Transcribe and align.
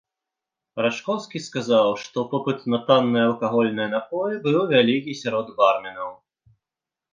Рачкоўскі 0.85 1.41
сказаў, 1.47 1.89
што 2.05 2.23
попыт 2.31 2.65
на 2.75 2.79
танныя 2.89 3.27
алкагольныя 3.31 3.89
напоі 3.95 4.35
быў 4.49 4.59
вялікі 4.75 5.17
сярод 5.23 5.55
барменаў. 5.63 6.11